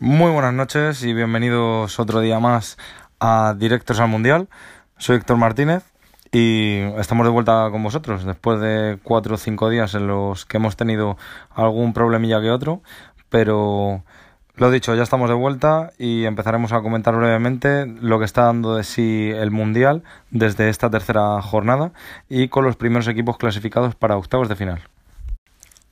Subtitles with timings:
[0.00, 2.76] Muy buenas noches y bienvenidos otro día más
[3.20, 4.48] a Directos al Mundial.
[4.98, 5.84] Soy Héctor Martínez
[6.32, 8.24] y estamos de vuelta con vosotros.
[8.24, 11.16] Después de cuatro o cinco días en los que hemos tenido
[11.54, 12.82] algún problemilla que otro,
[13.28, 14.02] pero
[14.60, 18.76] lo dicho, ya estamos de vuelta y empezaremos a comentar brevemente lo que está dando
[18.76, 21.92] de sí el Mundial desde esta tercera jornada
[22.28, 24.82] y con los primeros equipos clasificados para octavos de final.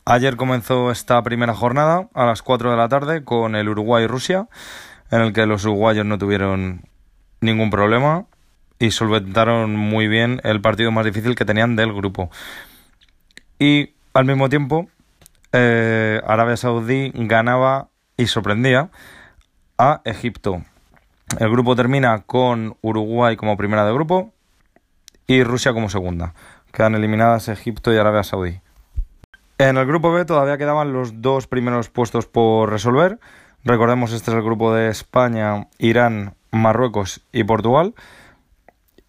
[0.05, 4.49] Ayer comenzó esta primera jornada a las 4 de la tarde con el Uruguay-Rusia,
[5.11, 6.83] en el que los uruguayos no tuvieron
[7.41, 8.27] ningún problema
[8.79, 12.31] y solventaron muy bien el partido más difícil que tenían del grupo.
[13.59, 14.89] Y al mismo tiempo,
[15.53, 18.91] eh, Arabia Saudí ganaba y sorprendía
[19.79, 20.63] a Egipto.
[21.39, 24.35] El grupo termina con Uruguay como primera de grupo
[25.27, 26.35] y Rusia como segunda.
[26.73, 28.61] Quedan eliminadas Egipto y Arabia Saudí.
[29.59, 33.19] En el grupo B todavía quedaban los dos primeros puestos por resolver.
[33.65, 37.95] Recordemos, este es el grupo de España, Irán, Marruecos y Portugal.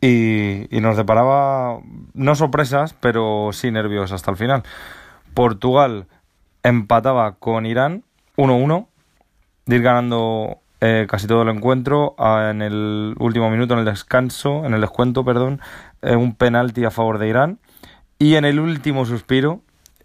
[0.02, 1.80] Y, y, nos deparaba,
[2.14, 4.64] no sorpresas, pero sí nervios hasta el final.
[5.34, 6.08] Portugal
[6.64, 8.03] empataba con Irán
[8.38, 8.89] 1-1
[9.70, 14.66] de ir ganando eh, casi todo el encuentro en el último minuto, en el descanso,
[14.66, 15.62] en el descuento, perdón,
[16.02, 17.59] eh, un penalti a favor de Irán.
[18.17, 19.62] Y en el último suspiro,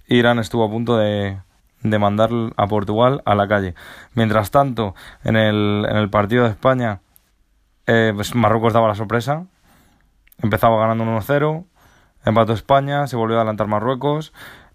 [0.07, 1.39] Irán estuvo a punto de,
[1.81, 3.75] de mandar a Portugal a la calle.
[4.13, 7.01] Mientras tanto, en el, en el partido de España,
[7.87, 9.47] eh, pues Marruecos daba la sorpresa.
[10.43, 11.65] Empezaba ganando 1-0,
[12.27, 14.35] empató España, se volvió a adelantar Marruecos,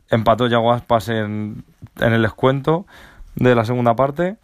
[0.10, 1.64] empató Yago Aspas en,
[2.00, 2.88] en el descuento
[3.36, 4.38] de la segunda parte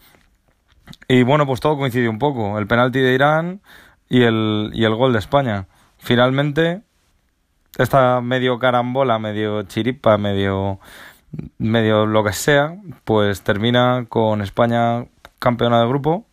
[1.07, 2.57] y bueno, pues todo coincidió un poco.
[2.57, 3.61] El penalti de Irán
[4.09, 5.67] y el, y el gol de España.
[5.97, 6.81] Finalmente,
[7.77, 10.79] esta medio carambola, medio chiripa, medio,
[11.57, 15.05] medio lo que sea, pues termina con España
[15.39, 16.25] campeona de grupo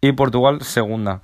[0.00, 1.22] y Portugal segunda.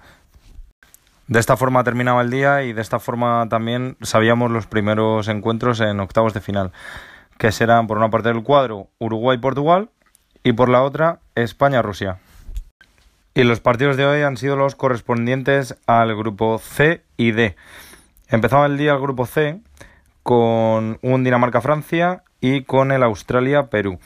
[1.27, 5.81] De esta forma terminaba el día y de esta forma también sabíamos los primeros encuentros
[5.81, 6.73] en octavos de final,
[7.37, 9.91] que serán por una parte del cuadro Uruguay-Portugal
[10.43, 12.19] y por la otra España-Rusia.
[13.39, 17.55] Y los partidos de hoy han sido los correspondientes al grupo C y D.
[18.27, 19.61] Empezaba el día el grupo C
[20.25, 24.01] con un Dinamarca-Francia y con el Australia-Perú.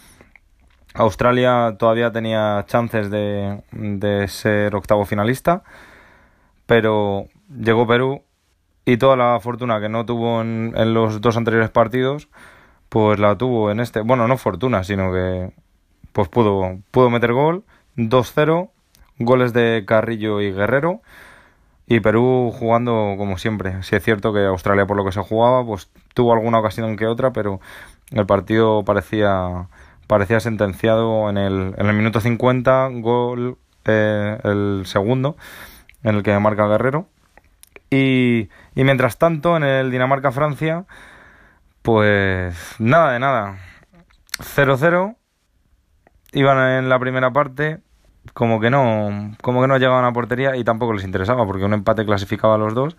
[0.92, 5.62] Australia todavía tenía chances de, de, ser octavo finalista,
[6.66, 8.25] pero llegó Perú
[8.84, 12.28] y toda la fortuna que no tuvo en, en los dos anteriores partidos,
[12.91, 14.03] pues la tuvo en este.
[14.03, 15.54] Bueno, no fortuna, sino que
[16.12, 17.65] pues pudo, pudo meter gol
[17.97, 18.69] 2-0
[19.18, 21.02] goles de Carrillo y Guerrero.
[21.86, 23.82] Y Perú jugando como siempre.
[23.82, 27.06] Si es cierto que Australia, por lo que se jugaba, pues tuvo alguna ocasión que
[27.06, 27.60] otra, pero
[28.12, 29.68] el partido parecía,
[30.06, 35.36] parecía sentenciado en el, en el minuto 50, gol eh, el segundo,
[36.02, 37.08] en el que marca Guerrero.
[37.90, 40.86] Y, y mientras tanto, en el Dinamarca-Francia,
[41.82, 43.58] pues nada de nada.
[44.38, 45.16] 0-0.
[46.32, 47.80] Iban en la primera parte,
[48.34, 51.75] como que no como que no llegaban a portería y tampoco les interesaba porque un
[51.75, 52.97] empate clasificaba a los dos.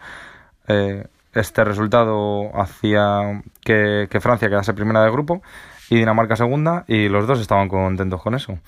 [0.67, 5.41] Eh, este resultado hacía que, Francia quedase primera del grupo
[5.89, 8.59] y Dinamarca segunda y los dos estaban contentos con eso.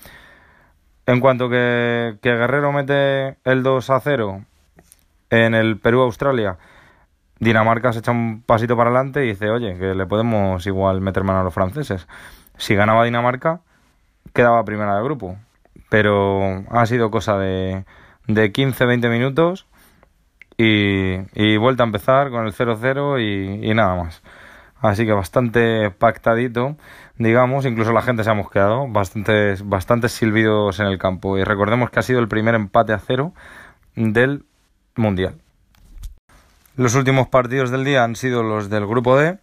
[1.06, 4.44] En cuanto que, que Guerrero mete el 2 a 0
[5.30, 6.58] en el Perú-Australia
[7.38, 11.22] Dinamarca se echa un pasito para adelante y dice oye que le podemos igual meter
[11.22, 12.06] mano a los franceses
[12.56, 13.60] si ganaba Dinamarca
[14.32, 15.36] quedaba primera del grupo
[15.96, 17.86] pero ha sido cosa de,
[18.26, 19.64] de 15-20 minutos
[20.58, 24.22] y, y, vuelta a empezar con el 0-0 y, y, nada más.
[24.82, 26.76] Así que bastante pactadito,
[27.16, 31.38] digamos, incluso la gente se ha mosqueado, bastantes, bastantes silbidos en el campo.
[31.38, 33.32] Y recordemos que ha sido el primer empate a cero
[33.94, 34.44] del
[34.96, 35.36] Mundial.
[36.76, 39.38] Los últimos partidos del día han sido los del grupo D,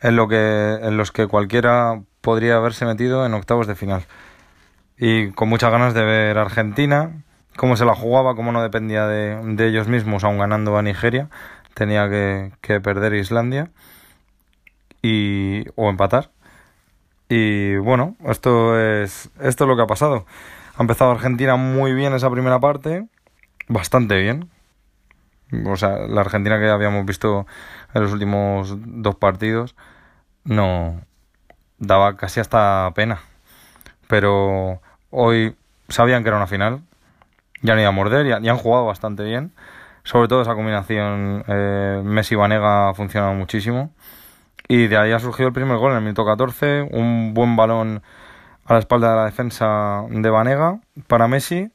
[0.00, 4.06] en, los que cualquiera podría haberse metido en octavos de final
[5.02, 7.22] y con muchas ganas de ver Argentina,
[7.56, 11.30] cómo se la jugaba, cómo no dependía de, de ellos mismos, aún ganando a Nigeria,
[11.72, 13.70] tenía que, que, perder Islandia
[15.00, 16.30] y, o empatar.
[17.30, 20.26] Y bueno, esto es, esto es lo que ha pasado.
[20.76, 23.08] Ha empezado Argentina muy bien esa primera parte,
[23.68, 24.50] bastante bien.
[25.64, 27.46] O sea, la Argentina que habíamos visto
[27.94, 29.76] en los últimos dos partidos
[30.44, 31.00] no
[31.78, 33.20] daba casi hasta pena.
[34.06, 35.56] Pero Hoy
[35.88, 36.82] sabían que era una final,
[37.62, 39.52] ya han ido a morder y, han jugado bastante bien.
[40.04, 43.92] Sobre todo esa combinación eh, Messi-Vanega ha funcionado muchísimo.
[44.68, 48.02] Y de ahí ha surgido el primer gol en el minuto 14, un buen balón
[48.64, 51.72] a la espalda de la defensa de Vanega para Messi,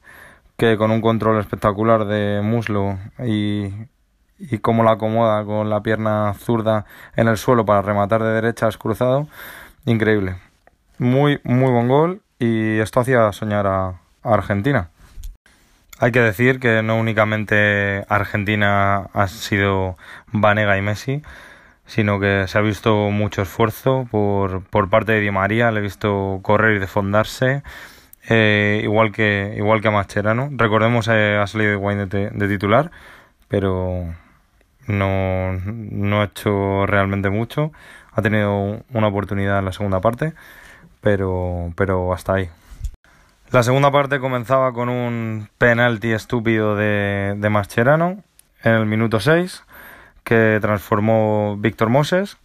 [0.56, 3.70] que con un control espectacular de muslo y,
[4.38, 6.86] y cómo la acomoda con la pierna zurda
[7.16, 9.28] en el suelo para rematar de derecha es cruzado,
[9.84, 10.36] increíble.
[10.98, 14.90] Muy, muy buen gol y esto hacía soñar a, Argentina.
[16.00, 19.96] Hay que decir que no únicamente Argentina ha sido
[20.32, 21.22] Vanega y Messi,
[21.86, 25.82] sino que se ha visto mucho esfuerzo por, por parte de Di María, le he
[25.82, 27.62] visto correr y defondarse,
[28.28, 30.48] eh, igual, que, igual que a Mascherano.
[30.50, 32.90] Recordemos, eh, ha salido de, de titular,
[33.46, 34.12] pero
[34.88, 37.72] no, no ha hecho realmente mucho.
[38.12, 40.34] Ha tenido una oportunidad en la segunda parte
[41.00, 42.50] pero, pero hasta ahí.
[43.52, 48.24] La segunda parte comenzaba con un penalti estúpido de, de Mascherano
[48.62, 49.62] en el minuto 6
[50.24, 52.38] que transformó Víctor Moses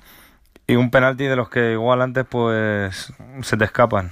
[0.67, 3.11] y un penalti de los que igual antes pues
[3.41, 4.11] se te escapan.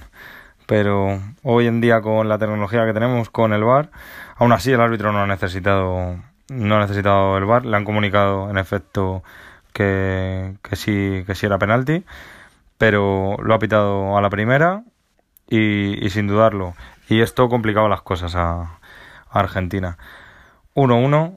[0.66, 3.90] Pero hoy en día con la tecnología que tenemos con el VAR
[4.36, 6.16] aún así el árbitro no ha necesitado
[6.48, 7.64] no ha necesitado el VAR.
[7.64, 9.22] Le han comunicado en efecto
[9.72, 12.04] que, que sí que sí era penalti
[12.80, 14.84] pero lo ha pitado a la primera
[15.50, 16.72] y, sin dudarlo.
[17.10, 18.78] Y esto complicaba las cosas a,
[19.28, 19.98] Argentina.
[20.74, 21.36] 1-1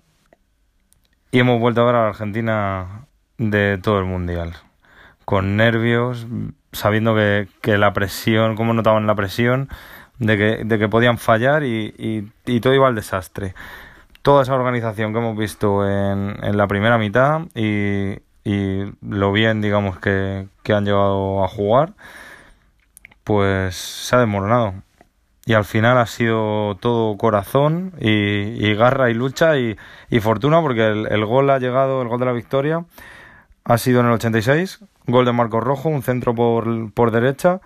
[1.32, 3.08] y hemos vuelto a ver a la Argentina
[3.38, 4.54] de todo el mundial.
[5.26, 6.28] Con nervios,
[6.72, 9.68] sabiendo que, la presión, cómo notaban la presión,
[10.20, 13.54] de que, de que podían fallar y, y, todo iba al desastre.
[14.22, 19.62] Toda esa organización que hemos visto en, en la primera mitad y, y lo bien,
[19.62, 21.94] digamos, que, han llegado a jugar,
[23.24, 24.76] pues se ha desmoronado.
[25.46, 29.78] Y al final ha sido todo corazón y, garra y lucha y,
[30.22, 32.86] fortuna porque el, gol ha llegado, el gol de la victoria,
[33.66, 37.62] ha sido en el 86, gol de Marcos Rojo, un centro por, por derecha,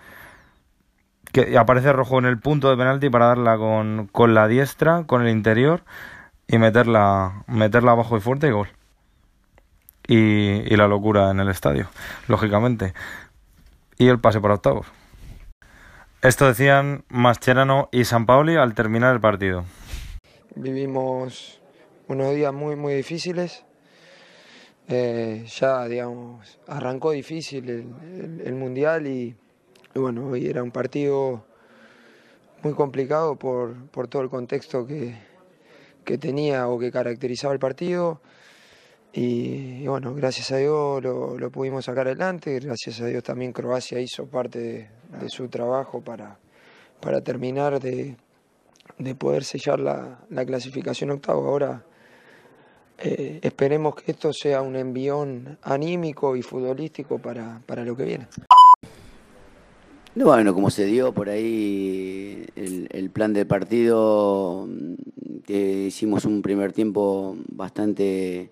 [1.31, 5.23] que aparece Rojo en el punto de penalti para darla con, con la diestra, con
[5.23, 5.83] el interior
[6.47, 8.76] y meterla, meterla abajo y fuerte y gol
[10.07, 11.89] y, la locura en el estadio,
[12.27, 12.93] lógicamente.
[13.97, 14.87] Y el pase por octavos.
[16.21, 19.65] Esto decían Mascherano y San Pauli al terminar el partido.
[20.55, 21.61] Vivimos
[22.07, 23.65] unos días muy, muy difíciles.
[24.87, 29.35] Eh, ya, digamos, arrancó difícil el, Mundial y,
[29.93, 31.45] bueno, hoy era un partido
[32.63, 35.15] muy complicado por, por todo el contexto que,
[36.05, 38.21] que tenía o que caracterizaba el partido.
[39.13, 44.25] Y, bueno, gracias a Dios lo, pudimos sacar adelante, gracias a Dios también Croacia hizo
[44.27, 44.89] parte
[45.19, 46.37] de, su trabajo para,
[46.99, 48.15] para terminar de,
[49.17, 51.47] poder sellar la, clasificación octavo.
[51.47, 51.83] Ahora
[52.99, 58.27] eh, esperemos que esto sea un envión anímico y futbolístico para, para lo que viene.
[60.15, 64.67] bueno, como se dio por ahí el, el plan de partido,
[65.45, 68.51] que hicimos un primer tiempo bastante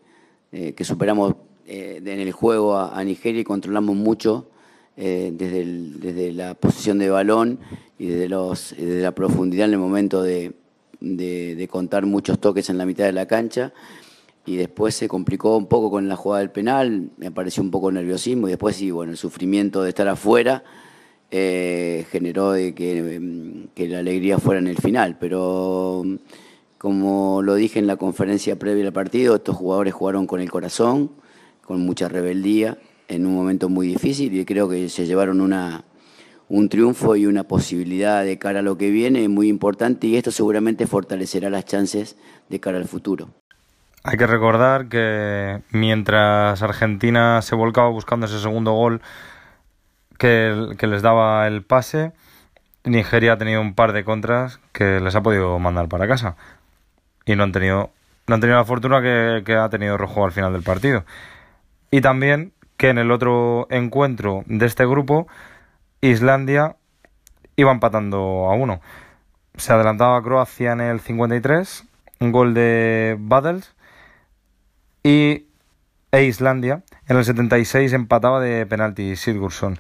[0.57, 1.35] eh, que superamos
[1.67, 4.47] eh, en el juego a, Nigeria y controlamos mucho
[4.95, 7.59] eh, desde, desde, la posición de balón
[7.99, 10.53] y desde, los, desde la profundidad en el momento de,
[11.01, 13.73] de, contar muchos toques en la mitad de la cancha.
[14.45, 17.91] Y después se complicó un poco con la jugada del penal, me apareció un poco
[17.91, 20.63] nerviosismo y después sí, bueno, el sufrimiento de estar afuera
[21.29, 26.05] generó de que, que, la alegría fuera en el final, pero
[26.85, 31.09] como lo dije en la conferencia previa al partido, estos jugadores jugaron con el corazón,
[31.63, 32.77] con mucha rebeldía,
[33.07, 35.83] en un momento muy difícil y creo que se llevaron una,
[36.47, 40.29] un triunfo y una posibilidad de cara a lo que viene muy importante y esto
[40.29, 42.17] seguramente fortalecerá las chances
[42.49, 43.29] de cara al futuro.
[44.03, 49.01] Hay que recordar que mientras Argentina se volcaba buscando ese segundo gol
[50.19, 52.11] que, que les daba el pase,
[52.83, 56.35] Nigeria ha tenido un par de contras que les ha podido mandar para casa
[57.25, 57.91] y no han tenido,
[58.27, 61.03] no han tenido la fortuna que, ha tenido Rojo al final del partido.
[61.91, 65.27] Y también que en el otro encuentro de este grupo,
[66.01, 66.75] Islandia
[67.55, 68.81] iba empatando a uno.
[69.55, 71.85] Se adelantaba Croacia en el 53,
[72.19, 73.75] un gol de Badels,
[75.03, 75.47] y
[76.11, 79.77] e Islandia en el 76 empataba de penalti Sigurdsson.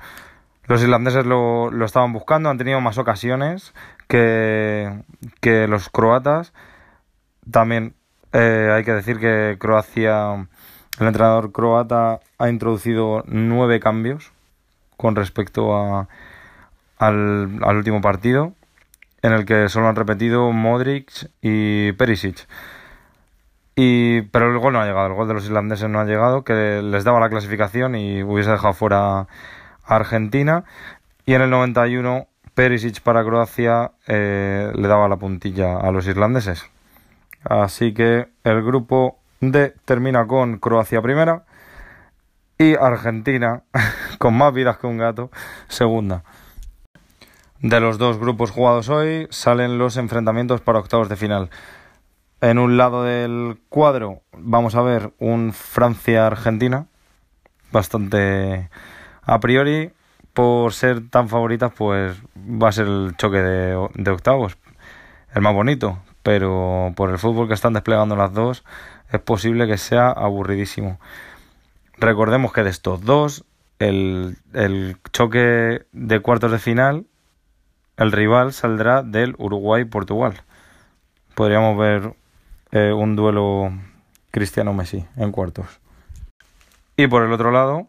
[0.67, 3.73] Los islandeses lo, lo, estaban buscando, han tenido más ocasiones
[4.07, 5.03] que,
[5.39, 6.53] que los croatas
[7.49, 7.95] también
[8.33, 10.47] eh, hay que decir que Croacia,
[10.99, 14.31] el entrenador croata ha introducido nueve cambios
[14.97, 16.07] con respecto a,
[16.97, 18.53] al, último partido.
[19.21, 22.47] en el que solo han repetido Modric y Perisic.
[23.75, 26.43] Y, pero el gol no ha llegado, el gol de los islandeses no ha llegado,
[26.43, 29.27] que les daba la clasificación y hubiese dejado fuera a
[29.85, 30.63] Argentina.
[31.25, 36.69] Y en el 91, Perisic para Croacia eh, le daba la puntilla a los irlandeses.
[37.45, 41.45] Así que el grupo D termina con Croacia primera
[42.57, 43.63] y Argentina,
[44.17, 45.29] con más vidas que un gato,
[45.67, 46.23] segunda.
[47.59, 51.49] De los dos grupos jugados hoy salen los enfrentamientos para octavos de final.
[52.41, 56.87] En un lado del cuadro vamos a ver un Francia-Argentina,
[57.71, 58.69] bastante
[59.21, 59.91] a priori,
[60.33, 64.57] por ser tan favoritas, pues va a ser el choque de, de octavos,
[65.33, 68.63] el más bonito, pero por el fútbol que están desplegando las dos,
[69.11, 70.99] es posible que sea aburridísimo.
[71.99, 73.45] Recordemos que de estos dos,
[73.77, 77.05] el, el choque de cuartos de final,
[77.97, 80.41] el rival saldrá del Uruguay-Portugal.
[81.35, 82.15] Podríamos ver
[82.71, 83.71] eh, un duelo
[84.31, 85.79] Cristiano-Messi en cuartos.
[86.97, 87.87] Y por el otro lado,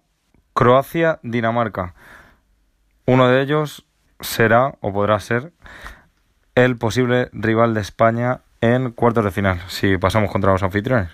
[0.52, 1.94] Croacia-Dinamarca.
[3.06, 3.86] Uno de ellos
[4.20, 5.54] será o podrá ser
[6.56, 11.10] el posible rival de España en cuartos de final, si pasamos contra los anfitriones.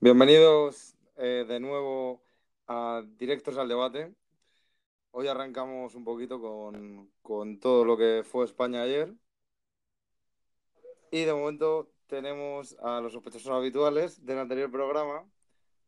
[0.00, 2.22] Bienvenidos eh, de nuevo
[2.68, 4.12] a Directos al Debate.
[5.12, 9.14] Hoy arrancamos un poquito con, con todo lo que fue España ayer.
[11.10, 15.24] Y de momento tenemos a los sospechosos habituales del anterior programa.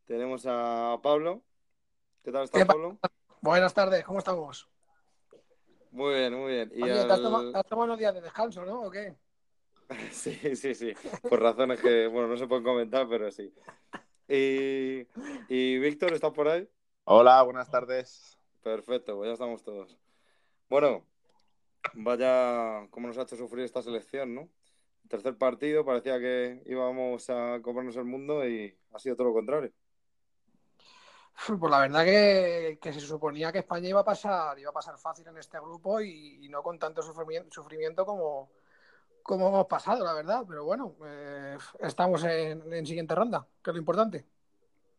[0.07, 1.43] Tenemos a Pablo.
[2.25, 2.97] ¿Qué tal estás, Pablo?
[3.39, 4.67] Buenas tardes, ¿cómo estamos?
[5.91, 6.71] Muy bien, muy bien.
[6.73, 8.81] Y Oye, al- ¿te, has tomado, te has tomado unos días de descanso, ¿no?
[8.81, 9.15] ¿O qué?
[10.11, 10.91] Sí, sí, sí.
[11.29, 13.53] Por razones que, bueno, no se pueden comentar, pero sí.
[14.27, 15.05] Y,
[15.47, 16.67] y Víctor, ¿estás por ahí?
[17.03, 18.39] Hola, buenas tardes.
[18.63, 19.95] Perfecto, pues ya estamos todos.
[20.67, 21.05] Bueno,
[21.93, 24.49] vaya cómo nos ha hecho sufrir esta selección, ¿no?
[25.07, 29.71] Tercer partido, parecía que íbamos a comernos el mundo y ha sido todo lo contrario.
[31.59, 34.97] Pues la verdad que, que se suponía que España iba a pasar, iba a pasar
[34.97, 38.49] fácil en este grupo y, y no con tanto sufrimiento, sufrimiento como,
[39.21, 40.43] como hemos pasado, la verdad.
[40.47, 44.25] Pero bueno, eh, estamos en, en siguiente ronda, que es lo importante.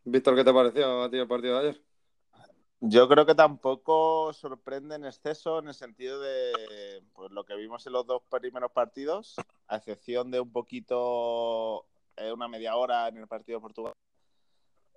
[0.05, 1.83] Víctor, ¿qué te pareció a ti el partido de ayer?
[2.81, 7.87] Yo creo que tampoco sorprende en exceso en el sentido de pues, lo que vimos
[7.87, 13.17] en los dos primeros partidos, a excepción de un poquito, eh, una media hora en
[13.17, 13.95] el partido de Portugal.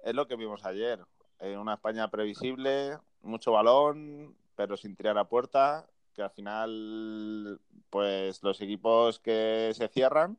[0.03, 0.99] Es lo que vimos ayer.
[1.39, 8.43] Eh, una España previsible, mucho balón, pero sin tirar a puerta, que al final, pues
[8.43, 10.37] los equipos que se cierran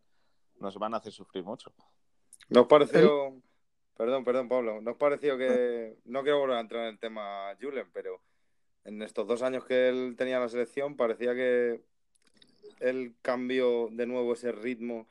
[0.59, 1.73] nos van a hacer sufrir mucho.
[2.51, 3.41] ¿Nos pareció,
[3.97, 7.91] perdón, perdón, Pablo, nos pareció que, no quiero volver a entrar en el tema Julen,
[7.93, 8.21] pero
[8.85, 11.83] en estos dos años que él tenía la selección parecía que
[12.81, 15.07] él cambió de nuevo ese ritmo,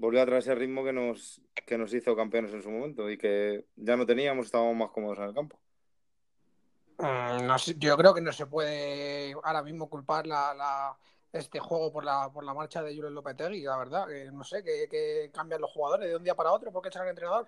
[0.00, 3.18] volvió a traer ese ritmo que nos, que nos hizo campeones en su momento y
[3.18, 5.60] que ya no teníamos, estábamos más cómodos en el campo.
[6.98, 10.98] Mm, no sé, yo creo que no se puede ahora mismo culpar la, la-
[11.32, 14.06] este juego por la, por la marcha de Julen Lopetegui, la verdad.
[14.08, 17.02] Que no sé, que, que cambian los jugadores de un día para otro porque echan
[17.02, 17.46] al entrenador.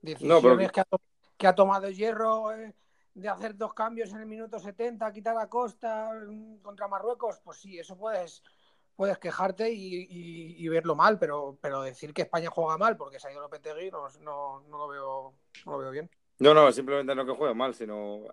[0.00, 1.00] Decisiones No, pero- que, ha, to-
[1.36, 2.74] que ha tomado Hierro eh,
[3.14, 7.58] de hacer dos cambios en el minuto 70, quitar a Costa mm, contra Marruecos, pues
[7.58, 8.42] sí, eso puedes,
[8.98, 13.20] puedes quejarte y, y- y verlo mal, pero, pero decir que España juega mal porque
[13.20, 16.10] se ha ido Lopetegui no, no, no lo veo, no lo veo bien.
[16.40, 18.24] No, no, simplemente no que juegue mal, sino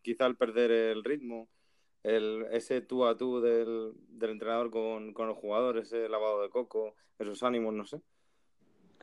[0.00, 1.48] quizá el perder el ritmo,
[2.04, 6.50] el, ese tú a tú del, del entrenador con, con los jugadores, ese lavado de
[6.50, 8.00] coco, esos ánimos, no sé.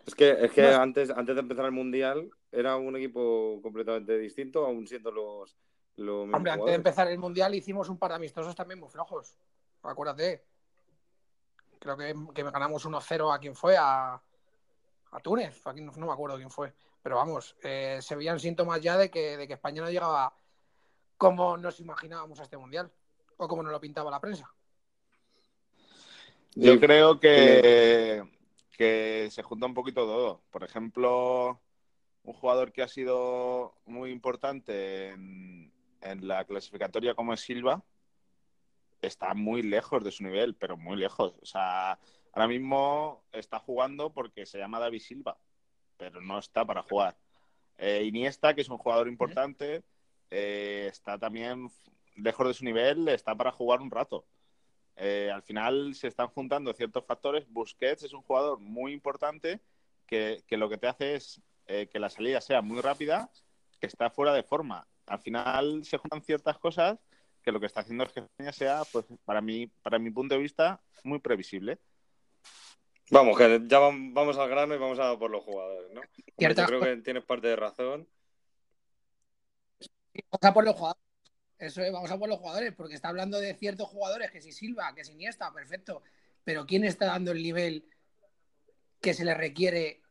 [0.05, 0.75] Es que, es que No sé.
[0.75, 5.57] antes, antes de empezar el Mundial era un equipo completamente distinto, aún siendo los,
[5.97, 9.35] los Hombre, antes de empezar el mundial hicimos un par de amistosos también muy flojos.
[9.83, 10.48] Acuérdate.
[11.79, 14.21] Creo que, que ganamos 1-0 a quien fue, a,
[15.11, 15.65] a Túnez.
[15.65, 16.73] A no, me acuerdo quién fue.
[17.01, 20.33] Pero vamos, eh, se veían síntomas ya de que, de que España no llegaba
[21.17, 22.91] como nos imaginábamos a este mundial.
[23.37, 24.53] O como nos lo pintaba la prensa.
[26.55, 28.21] Yo creo que,
[28.77, 30.41] que se junta un poquito todo.
[30.51, 31.61] Por ejemplo,
[32.23, 35.71] un jugador que ha sido muy importante en,
[36.01, 37.81] en la clasificatoria como es Silva
[39.01, 41.33] está muy lejos de su nivel, pero muy lejos.
[41.41, 41.99] O sea,
[42.33, 45.37] ahora mismo está jugando porque se llama David Silva,
[45.97, 47.17] pero no está para jugar.
[47.77, 49.83] Eh, Iniesta, que es un jugador importante,
[50.29, 51.69] eh, está también
[52.15, 54.25] lejos de su nivel, está para jugar un rato.
[54.97, 57.49] Eh, al final se están juntando ciertos factores.
[57.49, 59.61] Busquets es un jugador muy importante
[60.05, 61.41] que, que lo que te hace es
[61.91, 63.29] que la salida sea muy rápida,
[63.79, 64.87] que está fuera de forma.
[65.05, 66.97] al final se juntan ciertas cosas
[67.43, 70.35] que lo que está haciendo es que España sea, pues, para mí, para mi punto
[70.35, 71.79] de vista, muy previsible.
[73.11, 76.01] Vamos, que ya vam- vamos al grano y vamos a por los jugadores, ¿no?
[76.35, 78.07] Hombre, yo creo que tienes parte de razón.
[80.31, 81.03] Vamos a por los jugadores.
[81.57, 84.51] Eso es, vamos a por los jugadores, porque está hablando de ciertos jugadores, que si
[84.51, 86.03] Silva, que si Iniesta, perfecto.
[86.43, 87.83] Pero ¿quién está dando el nivel
[89.01, 90.01] que se le requiere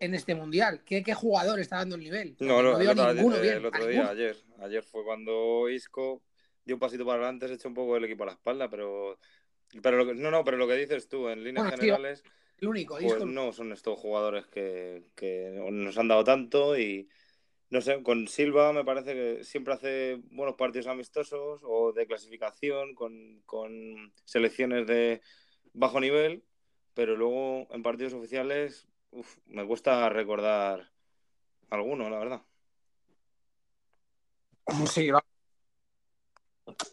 [0.00, 0.82] en este mundial?
[0.84, 2.36] ¿Qué, qué jugador está dando el nivel?
[2.40, 4.36] No, Porque no, el otro, ninguno bien, el otro día, ayer.
[4.60, 6.22] Ayer fue cuando Isco
[6.68, 9.18] dio un pasito para adelante, se echó un poco el equipo a la espalda, pero.
[9.82, 12.22] Pero lo que- no, no, pero lo que dices tú, en líneas Bueno, generales,
[12.60, 13.26] El único, pues disco.
[13.26, 17.08] no son estos jugadores que, que nos han dado tanto y.
[17.70, 22.94] No sé, con Silva me parece que siempre hace buenos partidos amistosos o de clasificación
[22.94, 25.20] con, con selecciones de
[25.74, 26.44] bajo nivel,
[26.94, 30.90] pero luego en partidos oficiales uf, me cuesta recordar
[31.68, 32.42] alguno, la verdad.
[34.86, 35.22] Sí, va.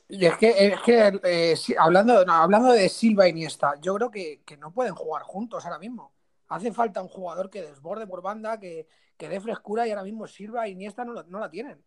[0.08, 4.12] Y es que, es que eh, hablando, no, hablando de Silva y Iniesta, yo creo
[4.12, 6.12] que, que no pueden jugar juntos ahora mismo.
[6.48, 10.28] Hace falta un jugador que desborde por banda, que, que dé frescura y ahora mismo
[10.28, 11.84] Silva y Iniesta no, no la tienen.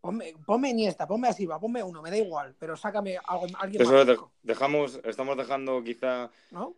[0.00, 3.92] Ponme, ponme Iniesta, ponme a Silva, ponme uno, me da igual, pero sácame alguien Eso
[3.92, 4.06] más
[4.42, 6.74] dejamos, estamos dejando quizá ¿no?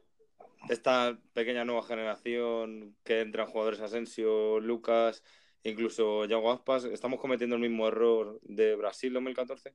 [0.68, 5.24] esta pequeña nueva generación que entran jugadores Asensio, Lucas,
[5.64, 9.74] incluso Yago Aspas, estamos cometiendo el mismo error de Brasil 2014.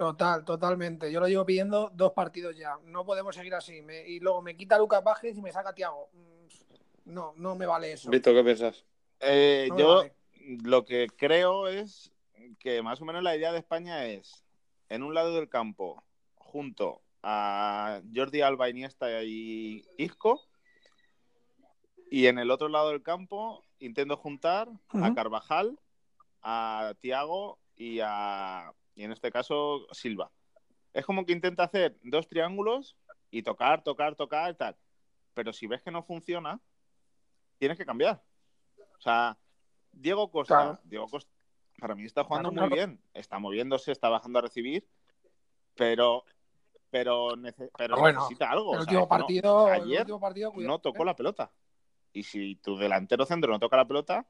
[0.00, 1.12] Total, totalmente.
[1.12, 2.78] Yo lo llevo pidiendo dos partidos ya.
[2.84, 3.82] No podemos seguir así.
[3.82, 6.08] Me- y luego me quita Lucas Vázquez y me saca Tiago.
[7.04, 8.08] No, no me vale eso.
[8.08, 8.86] Víctor, ¿qué piensas?
[9.20, 10.14] Eh, No yo vale.
[10.64, 12.14] lo que creo es
[12.58, 14.42] que más o menos la idea de España es,
[14.88, 16.02] en un lado del campo,
[16.36, 20.40] junto a Jordi Alba, Iniesta y Isco,
[22.10, 25.12] y en el otro lado del campo intento juntar a.
[25.14, 25.78] Carvajal,
[26.40, 30.30] a Tiago y a, y en este caso, Silva.
[30.92, 32.96] Es como que intenta hacer dos triángulos
[33.30, 34.76] y tocar, tocar, tocar tal.
[35.32, 36.60] Pero si ves que no funciona,
[37.58, 38.22] tienes que cambiar.
[38.98, 39.38] O sea,
[39.90, 40.80] Diego Costa, Claro.
[40.84, 41.30] Diego Costa,
[41.78, 42.90] para mí está jugando Claro, muy claro.
[42.92, 43.02] bien.
[43.14, 44.86] Está moviéndose, está bajando a recibir,
[45.74, 46.24] pero
[46.90, 48.74] pero, nece- pero Bueno, necesita algo.
[48.74, 51.06] El último que no- partido, el ayer último partido, cuidado, no tocó ¿eh?
[51.06, 51.52] la pelota.
[52.12, 54.26] Y si tu delantero centro no toca la pelota,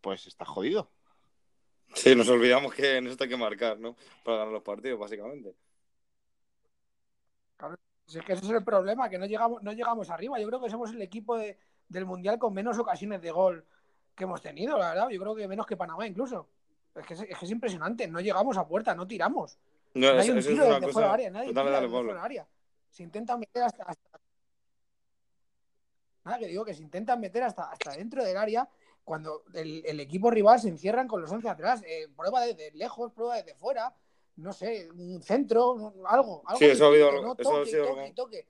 [0.00, 0.90] pues está jodido.
[1.96, 3.96] Sí, nos olvidamos que en esto hay que marcar, ¿no?
[4.22, 5.54] Para ganar los partidos, básicamente.
[8.06, 10.38] Si es que ese es el problema, que no llegamos, no llegamos arriba.
[10.38, 13.64] Yo creo que somos el equipo de- del Mundial con menos ocasiones de gol
[14.14, 15.08] que hemos tenido, la verdad.
[15.08, 16.46] Yo creo que menos que Panamá incluso.
[16.94, 18.06] Es que es, es que es impresionante.
[18.06, 19.58] No llegamos a puerta, no tiramos.
[19.94, 21.30] No, hay un eso tiro desde fuera del área.
[21.30, 22.46] Nadie tira desde fuera del área.
[22.90, 24.20] Se intentan meter hasta, hasta-
[26.24, 28.68] Nada, que digo que se intentan meter hasta, hasta dentro del área
[29.06, 31.80] cuando el, el equipo rival se encierran con los 11 atrás.
[31.86, 33.94] Eh, prueba desde lejos, prueba desde fuera.
[34.34, 36.42] No sé, un centro, algo.
[36.44, 38.48] algo Sí, eso ha habido no eso ha toque, sido toque, toque.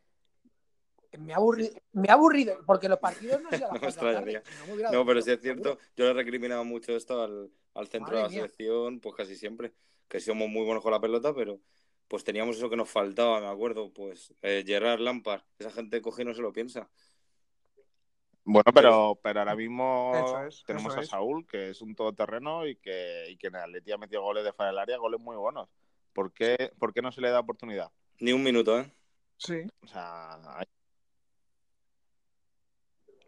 [1.19, 5.07] Me ha aburrido, me ha aburrido, porque los partidos no se No tarde, si no
[5.07, 8.23] pero sí es cierto, yo le he recriminado mucho esto al, al centro Madre de
[8.23, 8.39] la mía.
[8.39, 9.75] selección, pues casi siempre,
[10.09, 11.61] que somos muy buenos con la pelota, pero
[12.09, 16.23] pues teníamos eso que nos faltaba, me acuerdo, pues eh, Gerard Lampard, esa gente coge
[16.23, 16.89] y no se lo piensa.
[18.49, 20.13] Bueno, pero, pero ahora mismo
[20.47, 21.09] es, tenemos a es.
[21.09, 24.45] Saúl, que es un todoterreno y que, y que en el Atleti ha metido goles
[24.45, 25.69] de fuera del área, goles muy buenos.
[26.13, 27.91] ¿Por qué, por qué no se le da oportunidad?
[28.21, 28.95] Ni un minuto, ¿eh?
[29.37, 29.63] Sí.
[29.83, 30.67] O sea, hay-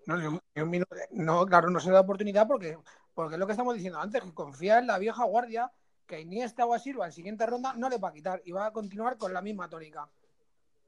[0.07, 0.95] No, ni un- ni un minuto.
[1.11, 2.79] No, claro, no se da oportunidad porque,
[3.13, 5.73] porque es lo que estamos diciendo antes, que confía en la vieja guardia
[6.07, 8.67] que Iniesta o a Silva en siguiente ronda no le va a quitar y va
[8.67, 10.09] a continuar con la misma tónica.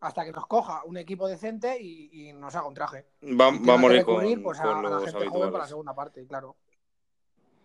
[0.01, 3.07] Hasta que nos coja un equipo decente y, y nos haga un traje.
[3.23, 5.95] Va, Y va tenga a recurrir, con, pues, a, la gente joven para la segunda
[5.95, 6.57] parte, claro.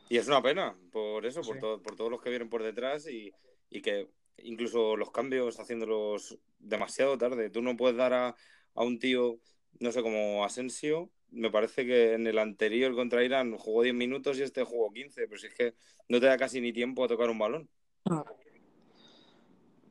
[0.10, 1.62] Y es una pena, por eso, por, Sí.
[1.62, 3.34] todo- por todos los que vienen por detrás y,
[3.70, 7.50] y que incluso los cambios haciéndolos demasiado tarde.
[7.50, 8.36] Tú no puedes dar a,
[8.76, 9.40] a un tío,
[9.80, 11.10] no sé, como Asensio.
[11.32, 15.28] Me parece que en el anterior contra Irán jugó 10 minutos y este jugó 15,
[15.28, 15.74] pero si es que
[16.10, 17.70] no te da casi ni tiempo a tocar un balón.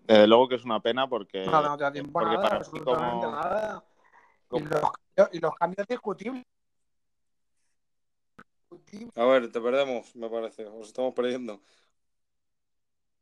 [0.04, 3.26] Desde luego que es una pena porque, No, no te da tiempo a nada, absolutamente
[3.26, 3.84] como, nada.
[4.52, 6.44] Y los, cambios- y los cambios discutibles.
[9.16, 10.66] A ver, te perdemos, me parece.
[10.66, 11.60] Os estamos perdiendo.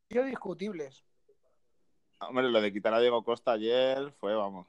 [0.09, 1.05] Discutibles.
[2.21, 4.66] hombre, lo de quitar a Diego Costa ayer fue, vamos.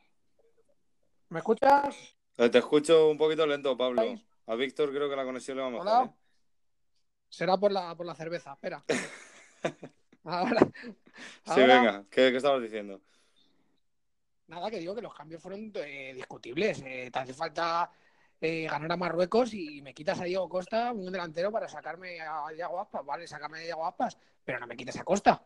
[1.30, 2.15] ¿Me escuchas?
[2.38, 4.04] Eh, Te escucho un poquito lento, Pablo.
[4.47, 5.88] A Víctor creo que la conexión le va mejor.
[5.88, 6.04] Hola.
[6.06, 6.13] ¿eh?
[7.30, 8.84] Será por la, por la cerveza, espera.
[10.23, 10.59] Ahora,
[11.45, 13.01] Sí, ahora- venga, ¿qué, qué estabas diciendo?
[14.47, 16.81] Nada, que digo que los cambios fueron eh, discutibles.
[16.86, 17.89] Eh, te hace falta
[18.41, 22.43] eh, ganar a Marruecos y me quitas a Diego Costa, un delantero, para sacarme a
[22.53, 23.05] Diego Aspas.
[23.05, 25.43] Vale, sacarme a Diego Aspas, pero no me quites a Costa.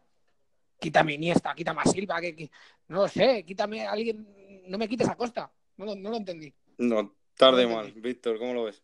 [0.80, 2.52] Quítame Iniesta, quítame a Silva, que, que-
[2.90, 5.52] no lo sé, quítame a alguien, no me quites a Costa.
[5.78, 6.54] No, lo- no lo entendí.
[6.80, 7.92] No, tarde No mal.
[7.94, 8.84] Víctor, ¿cómo lo ves?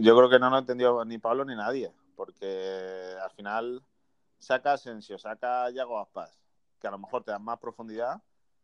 [0.00, 3.82] Yo creo que no lo entendió ni Pablo ni nadie, porque al final
[4.44, 6.38] saca Asensio, saca Yago Aspas,
[6.80, 8.22] que a lo mejor te dan más profundidad,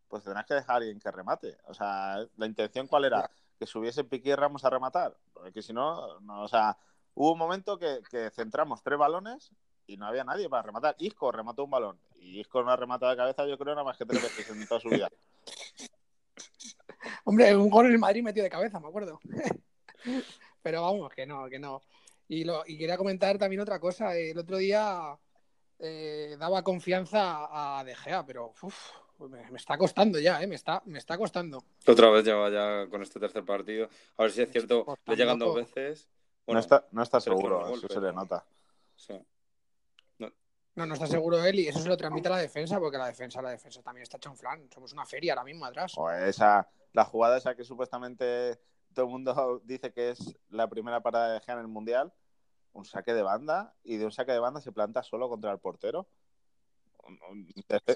[0.08, 1.58] pues tendrás que dejar a alguien que remate.
[1.66, 3.30] O sea, la intención cuál era?
[3.58, 5.16] Que subiese Piqué y Ramos a rematar.
[5.32, 6.76] Porque si no, no, o sea,
[7.14, 9.52] hubo un momento que, que centramos tres balones
[9.86, 10.96] y no había nadie para rematar.
[10.98, 13.96] Isco remató un balón y Isco no ha rematado de cabeza, yo creo, nada más
[13.96, 15.08] que tres veces en toda su vida.
[17.24, 19.20] Hombre, un gol en el Madrid metido de cabeza, me acuerdo.
[20.62, 21.80] Pero vamos, que no, que no.
[22.28, 24.14] Y, lo, y quería comentar también otra cosa.
[24.14, 25.18] El otro día
[25.80, 28.90] eh, daba confianza a De Gea, pero uf,
[29.28, 30.46] me, me está costando ya, ¿eh?
[30.46, 31.62] Me está, me está costando.
[31.86, 33.88] Otra vez lleva ya con este tercer partido.
[34.16, 36.08] A ver si es cierto, le llegan dos veces.
[36.46, 38.20] no está, no está seguro, eso se le ¿no?
[38.20, 38.44] nota.
[38.96, 39.14] sí.
[40.76, 43.08] No, no está seguro él y eso se lo transmite a la defensa, porque la
[43.08, 44.70] defensa, la defensa también está hecha un flan.
[44.72, 45.94] Somos una feria ahora mismo atrás.
[46.24, 48.58] Esa, la jugada esa que supuestamente
[48.94, 52.12] todo el mundo dice que es la primera parada de Gea en el Mundial,
[52.72, 55.58] un saque de banda y de un saque de banda se planta solo contra el
[55.58, 56.08] portero.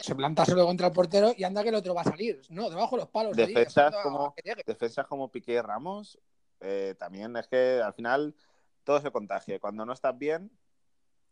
[0.01, 2.41] Se planta solo contra el portero y anda que el otro va a salir.
[2.51, 3.37] No, debajo de los palos.
[3.37, 4.35] Defensas como-.
[4.67, 6.19] Defensas como Piqué y Ramos,
[6.61, 8.35] eh, también es que al final
[8.83, 9.61] todo se contagia.
[9.61, 10.51] Cuando no estás bien,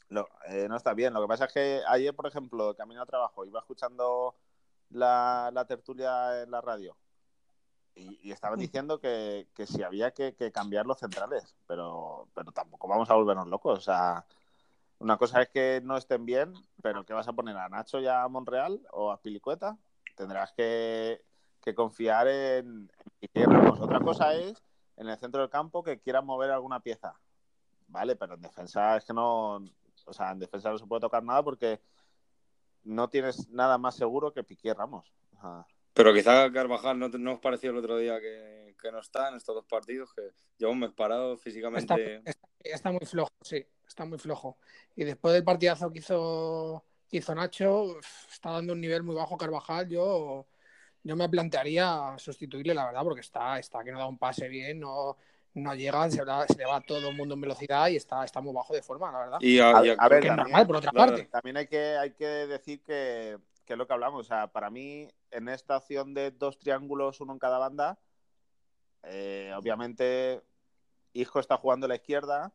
[0.08, 1.12] lo- eh, no estás bien.
[1.12, 4.36] Lo que pasa es que ayer, por ejemplo, camino a trabajo, iba escuchando
[4.90, 6.96] la, la tertulia en la radio
[7.94, 12.52] y, y estaban diciendo que, que si había que, que cambiar los centrales, pero, pero
[12.52, 13.78] tampoco vamos a volvernos locos.
[13.78, 14.24] O sea,
[14.98, 17.56] una cosa es que no estén bien, pero ¿qué vas a poner?
[17.56, 19.76] ¿A Nacho y a Monreal o a Pilicueta?
[20.16, 21.24] Tendrás que,
[21.60, 23.80] que confiar en, en Ramos.
[23.80, 24.62] Otra cosa es
[24.96, 27.14] en el centro del campo que quieran mover alguna pieza.
[27.88, 29.56] Vale, pero en defensa es que no.
[30.06, 31.80] O sea, en defensa no se puede tocar nada porque
[32.84, 35.12] no tienes nada más seguro que Piqué Ramos.
[35.94, 39.28] Pero quizá Carvajal no, te- no os pareció el otro día que, que no está
[39.28, 40.22] en estos dos partidos, que
[40.58, 42.22] lleva un mes parado Está, físicamente.
[42.24, 44.56] está- está muy flojo, sí, está muy flojo.
[44.96, 47.98] Y después del partidazo que hizo, que hizo Nacho,
[48.30, 49.88] está dando un nivel muy bajo Carvajal.
[49.88, 50.46] Yo,
[51.02, 54.80] yo me plantearía sustituirle, la verdad, porque está, está que no da un pase bien,
[54.80, 55.18] no,
[55.54, 58.40] no llega, se, va- se le va todo el mundo en velocidad y está, está
[58.40, 59.38] muy bajo de forma, la verdad.
[59.42, 61.24] Y a, A- y a- a ver, también- normal, por otra parte.
[61.24, 64.20] También hay que, hay que decir que, que es lo que hablamos.
[64.20, 67.98] O sea, para mí, en esta opción de dos triángulos, uno en cada banda,
[69.02, 70.42] eh, obviamente
[71.12, 72.52] Isco está jugando a la izquierda,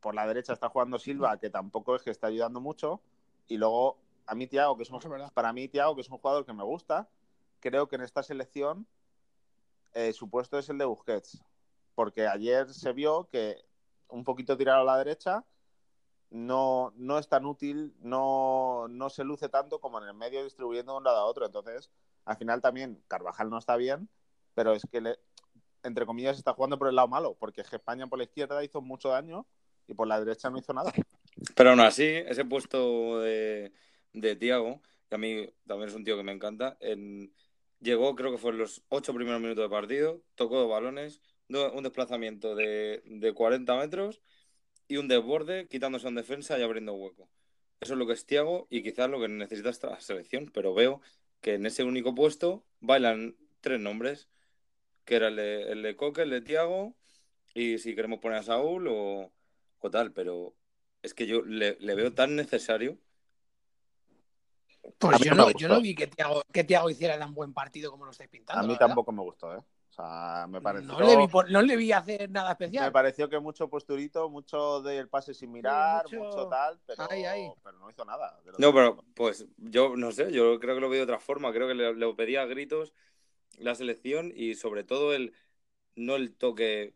[0.00, 3.00] por la derecha está jugando Silva, que tampoco es que está ayudando mucho,
[3.48, 5.00] y luego a mí Tiago, que es un,
[5.34, 7.08] para mí Tiago, que es un jugador que me gusta,
[7.60, 8.86] creo que en esta selección
[9.94, 11.42] eh, su puesto es el de Busquets,
[11.94, 13.64] porque ayer se vio que
[14.08, 15.44] un poquito tirado a la derecha
[16.30, 20.92] no, no es tan útil, no, no se luce tanto como en el medio distribuyendo
[20.92, 21.46] de un lado a otro.
[21.46, 21.90] Entonces,
[22.24, 24.08] al final también Carvajal no está bien,
[24.54, 25.16] pero es que,
[25.82, 28.64] entre comillas, está jugando por el lado malo, porque es que España por la izquierda
[28.64, 29.46] hizo mucho daño
[29.86, 30.92] y por la derecha no hizo nada.
[31.54, 33.72] Pero aún así, ese puesto de,
[34.12, 37.32] de Tiago, que a mí también es un tío que me encanta, en-
[37.80, 41.82] llegó, creo que fue en los ocho primeros minutos de partido, tocó dos balones, un
[41.84, 44.20] desplazamiento de, de 40 metros
[44.88, 47.28] y un desborde, quitándose en defensa y abriendo hueco.
[47.80, 51.00] Eso es lo que es Tiago y quizás lo que necesita esta selección, pero veo
[51.40, 54.28] que en ese único puesto bailan tres nombres,
[55.04, 56.94] que era el de, el de Coque, el de Tiago,
[57.54, 59.32] y si queremos poner a Saúl o,
[59.78, 60.54] o tal, pero
[61.02, 62.98] es que yo le, le veo tan necesario.
[64.84, 67.90] A Pues yo no yo no vi que Thiago, que Thiago hiciera tan buen partido
[67.90, 68.64] como lo estáis pintando.
[68.64, 69.60] A mí tampoco me gustó, ¿eh?
[69.98, 72.92] O sea, me pareció, No le, vi, por- no le vi hacer nada me especial.
[72.92, 76.48] pareció que mucho posturito, mucho del pase sin mirar, mucho- mucho...
[76.48, 77.50] tal, pero, Ay, ay.
[77.62, 78.38] pero no hizo nada.
[78.58, 81.50] No, pero pues yo no sé, yo creo que lo veo de otra forma.
[81.52, 82.92] Creo que le, le pedía a gritos
[83.58, 85.32] la selección y sobre todo el
[85.94, 86.94] no el toque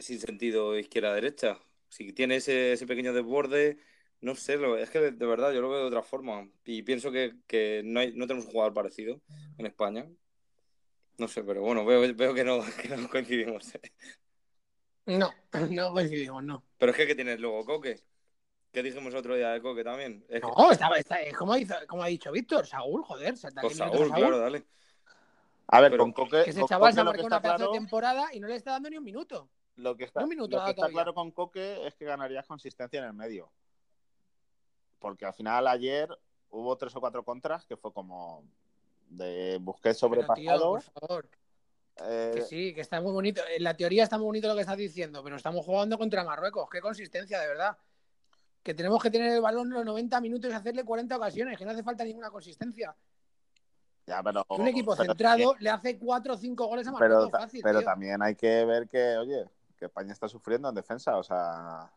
[0.00, 1.60] sin sentido izquierda-derecha.
[1.88, 3.78] Si tiene ese, ese pequeño desborde,
[4.20, 6.48] no sé, lo, es que de, de verdad yo lo veo de otra forma.
[6.64, 9.20] Y pienso que, que no, hay, no tenemos un jugador parecido
[9.56, 10.08] en España.
[11.18, 13.72] No sé, pero bueno, veo, veo que, no, que no coincidimos.
[15.06, 15.30] No,
[15.70, 16.64] no coincidimos, no.
[16.78, 18.00] Pero es que, ¿qué tienes luego, Coque?
[18.72, 20.24] ¿Qué dijimos otro día de Coque también?
[20.28, 23.60] Es que- No, estaba, está, es como, hizo- como ha dicho Víctor, Saúl, joder, 70
[23.62, 24.64] Pues Saúl, Saúl, claro, dale.
[25.68, 27.56] A ver, pero- con Coque, que ese chaval se ha que marcado una está pedazo
[27.58, 27.72] claro...
[27.72, 29.50] de temporada y no le está dando ni un minuto.
[29.76, 32.98] Lo que está, Un minuto lo que está claro con Coque es que ganarías consistencia
[33.00, 33.50] en el medio.
[34.98, 36.08] Porque al final ayer
[36.50, 38.44] hubo tres o cuatro contras que fue como
[39.10, 40.70] de Pero, tío, sobrepasado.
[40.72, 41.28] por favor.
[42.02, 43.42] Eh, Que sí, que está muy bonito.
[43.54, 46.68] En la teoría está muy bonito lo que estás diciendo, pero estamos jugando contra Marruecos.
[46.70, 47.76] Qué consistencia, de verdad.
[48.62, 51.72] Que tenemos que tener el balón los 90 minutos y hacerle 40 ocasiones, que no
[51.72, 52.94] hace falta ninguna consistencia.
[54.06, 57.00] ya, pero, Que un equipo pero centrado le hace 4 o 5 goles a Pero,
[57.00, 57.60] Marruecos ta- fácil.
[57.62, 57.86] pero tío.
[57.88, 59.44] también hay que ver que, oye,
[59.76, 61.16] que España está sufriendo en defensa.
[61.16, 61.90] O sea,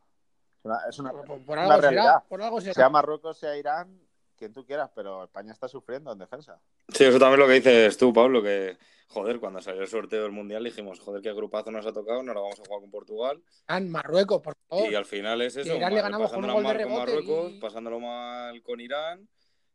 [0.60, 2.23] es una, es una- Por, por- por una algo será, realidad.
[2.30, 2.73] por algo será.
[2.73, 3.99] sea Marruecos, sea Irán,
[4.43, 6.60] quien tú quieras, pero España está sufriendo en defensa.
[6.89, 8.77] Sí, eso también lo que dices tú, Pablo, que,
[9.08, 12.34] joder, cuando salió el sorteo del Mundial dijimos, joder, qué grupazo nos ha tocado, no
[12.34, 13.41] lo vamos a jugar con Portugal.
[13.67, 14.91] Ah, En Marruecos, por favor.
[14.91, 16.93] Y al final es eso, a Irán le mal- ganamos con un gol de con
[16.93, 19.29] Marruecos, y- pasándolo mal con Irán.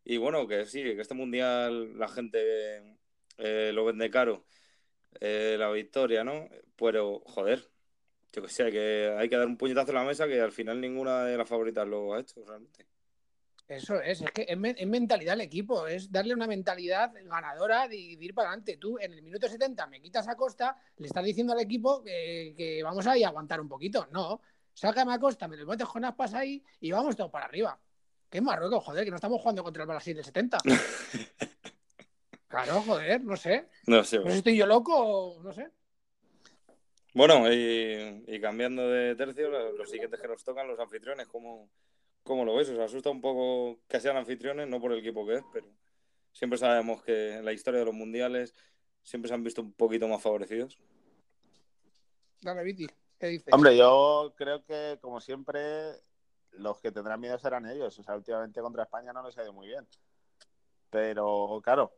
[0.04, 2.96] Y bueno, que sí, que este mundial la gente
[3.38, 4.44] eh, lo vende caro,
[5.20, 6.48] eh, la victoria, ¿no?
[6.76, 7.64] Pero, joder,
[8.32, 10.52] yo que sé, hay que, hay que dar un puñetazo en la mesa que al
[10.52, 12.86] final ninguna de las favoritas lo ha hecho, realmente.
[13.68, 17.82] Eso es, es que es, men- es mentalidad del equipo, es darle una mentalidad ganadora
[17.86, 18.78] de, de ir para adelante.
[18.78, 22.54] Tú en el minuto 70 me quitas a Costa, le estás diciendo al equipo que,
[22.56, 24.08] que vamos a ir a aguantar un poquito.
[24.10, 24.40] No,
[24.72, 27.78] sácame a Costa, me lo metes con aspas ahí y vamos todos para arriba.
[28.30, 30.58] Que es Marruecos, joder, que no estamos jugando contra el Brasil del 70.
[32.48, 33.68] Claro, joder, no sé.
[33.86, 34.16] No sé.
[34.20, 35.68] No sé si estoy yo loco o no sé.
[37.12, 41.68] Bueno, y, y cambiando de tercio, lo- los siguientes que nos tocan, los anfitriones, ¿cómo,
[42.28, 42.68] cómo lo ves?
[42.68, 44.68] ¿Os asusta un poco que sean anfitriones?
[44.68, 45.66] No por el equipo que es, pero
[46.32, 48.54] siempre sabemos que en la historia de los mundiales
[49.02, 50.78] siempre se han visto un poquito más favorecidos.
[52.40, 52.86] Dale, Viti,
[53.18, 53.52] ¿qué dices?
[53.52, 56.00] Hombre, yo creo que, como siempre,
[56.52, 57.98] los que tendrán miedo serán ellos.
[57.98, 59.88] O sea, últimamente contra España no les ha ido muy bien.
[60.90, 61.92] Pero, claro,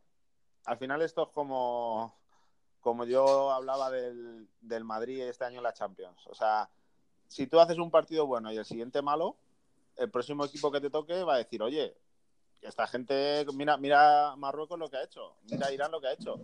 [0.65, 2.17] al final esto es como,
[2.79, 6.25] como yo hablaba del, del Madrid este año en la Champions.
[6.27, 6.69] O sea,
[7.27, 9.37] si tú haces un partido bueno y el siguiente malo,
[9.97, 11.95] el próximo equipo que te toque va a decir, oye,
[12.61, 16.35] esta gente, mira, mira Marruecos lo que ha hecho, mira Irán lo que ha hecho.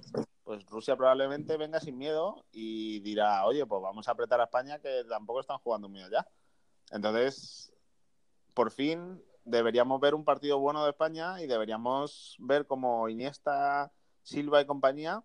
[0.44, 4.80] Pues Rusia probablemente venga sin miedo y dirá, oye, pues vamos a apretar a España
[4.80, 6.28] que tampoco están jugando muy allá.
[6.92, 7.74] Entonces,
[8.54, 13.92] por fin deberíamos ver un partido bueno de España y deberíamos ver como Iniesta,
[14.24, 15.24] Silva y compañía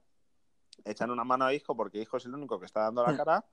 [0.84, 3.44] echan una mano a Isco porque Isco es el único que está dando la cara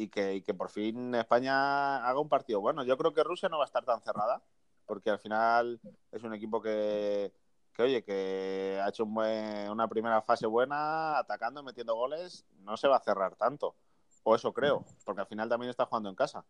[0.00, 2.84] y que, que por fin España haga un partido bueno.
[2.84, 4.42] Yo creo que Rusia no va a estar tan cerrada
[4.90, 7.32] porque al final es un equipo que,
[7.72, 12.96] que oye, que ha hecho una primera fase buena, atacando, metiendo goles, no se va
[12.96, 13.76] a cerrar tanto.
[14.24, 16.44] O eso creo, porque al final también está jugando en casa.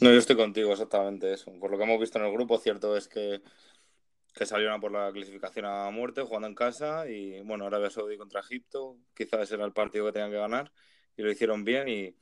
[0.00, 1.50] No, yo estoy contigo, exactamente eso.
[1.58, 3.40] Por lo que hemos visto en el grupo, cierto es que,
[4.34, 8.40] que salieron por la clasificación a muerte, jugando en casa, y bueno, Arabia Saudí contra
[8.40, 10.72] Egipto, quizás era el partido que tenían que ganar,
[11.16, 12.14] y lo hicieron bien, y,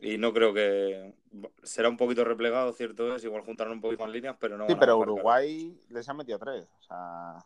[0.00, 1.14] y no creo que
[1.62, 4.66] será un poquito replegado, cierto es, igual juntaron un poquito más líneas, pero no.
[4.66, 4.98] Sí, van a pero.
[4.98, 6.66] Uruguay les ha metido tres.
[6.78, 7.38] O sea,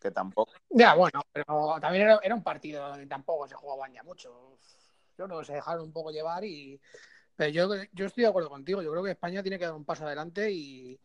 [0.00, 0.52] que tampoco.
[0.70, 4.58] Ya, bueno, pero también era, era un partido que tampoco se jugaban ya mucho.
[5.16, 6.80] Yo creo que se dejaron un poco llevar y.
[7.36, 8.82] Pero yo, yo estoy de acuerdo contigo.
[8.82, 10.98] Yo creo que España tiene que dar un paso adelante y,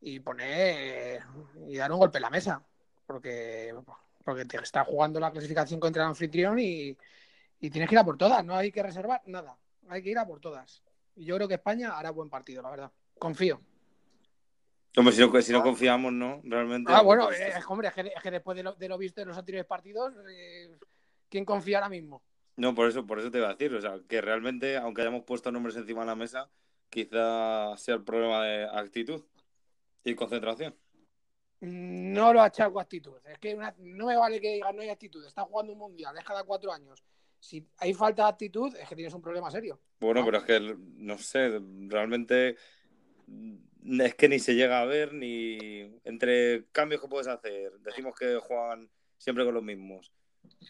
[0.00, 1.22] y poner.
[1.68, 2.62] y dar un golpe en la mesa.
[3.06, 3.74] Porque,
[4.24, 6.96] porque te está jugando la clasificación contra el anfitrión y,
[7.60, 8.44] y tienes que ir a por todas.
[8.44, 9.56] No hay que reservar nada.
[9.88, 10.82] Hay que ir a por todas.
[11.14, 12.92] Y yo creo que España hará buen partido, la verdad.
[13.18, 13.60] Confío.
[14.96, 16.40] Hombre, si no, si no confiamos, ¿no?
[16.44, 16.90] Realmente.
[16.92, 19.28] Ah, bueno, eh, hombre, es que, es que después de lo, de lo visto en
[19.28, 20.74] los anteriores partidos, eh,
[21.28, 22.22] ¿quién confía ahora mismo?
[22.56, 25.24] No, por eso, por eso te iba a decir, o sea, que realmente, aunque hayamos
[25.24, 26.48] puesto nombres encima de la mesa,
[26.88, 29.22] quizá sea el problema de actitud
[30.02, 30.74] y concentración.
[31.60, 33.18] No lo achaco actitud.
[33.26, 35.24] Es que una- no me vale que digas no hay actitud.
[35.26, 37.02] Está jugando un mundial, es cada cuatro años.
[37.46, 39.78] Si hay falta de actitud, es que tienes un problema serio.
[40.00, 42.56] Bueno, pero es que, no sé, realmente
[43.28, 47.78] mm, es que ni se llega a ver ni entre cambios que puedes hacer.
[47.78, 50.10] Decimos que juegan siempre con los mismos,